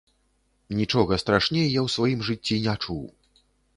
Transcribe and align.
Нічога 0.79 1.13
страшней 1.23 1.65
я 1.67 1.81
ў 1.85 1.95
сваім 1.97 2.19
жыцці 2.31 2.59
не 2.65 2.75
чуў. 2.83 3.03